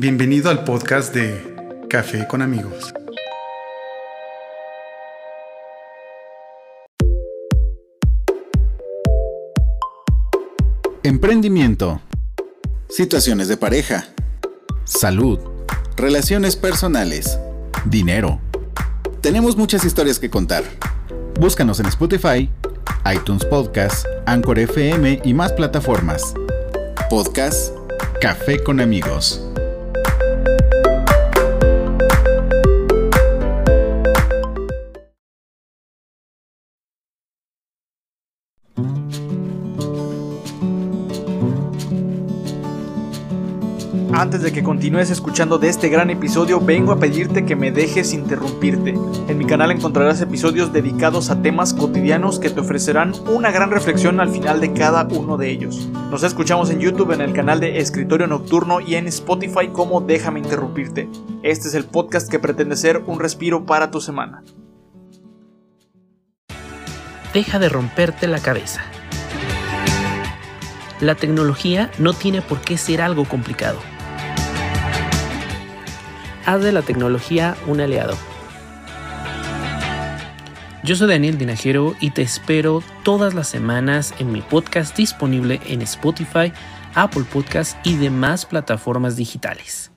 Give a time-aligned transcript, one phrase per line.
[0.00, 1.44] Bienvenido al podcast de
[1.90, 2.94] Café con amigos.
[11.02, 12.00] Emprendimiento.
[12.88, 14.06] Situaciones de pareja.
[14.84, 15.38] Salud.
[15.98, 17.38] Relaciones personales.
[17.84, 18.40] Dinero.
[19.20, 20.64] Tenemos muchas historias que contar.
[21.38, 22.48] Búscanos en Spotify,
[23.14, 26.32] iTunes Podcast, Anchor FM y más plataformas.
[27.10, 27.76] Podcast
[28.22, 29.44] Café con amigos.
[44.20, 48.12] Antes de que continúes escuchando de este gran episodio, vengo a pedirte que me dejes
[48.12, 48.90] interrumpirte.
[49.28, 54.20] En mi canal encontrarás episodios dedicados a temas cotidianos que te ofrecerán una gran reflexión
[54.20, 55.88] al final de cada uno de ellos.
[56.10, 60.40] Nos escuchamos en YouTube en el canal de Escritorio Nocturno y en Spotify como Déjame
[60.40, 61.08] interrumpirte.
[61.42, 64.42] Este es el podcast que pretende ser un respiro para tu semana.
[67.32, 68.82] Deja de romperte la cabeza.
[71.00, 73.78] La tecnología no tiene por qué ser algo complicado
[76.46, 78.16] haz de la tecnología un aliado.
[80.82, 85.82] Yo soy Daniel Dinajero y te espero todas las semanas en mi podcast disponible en
[85.82, 86.52] Spotify,
[86.94, 89.92] Apple Podcasts y demás plataformas digitales.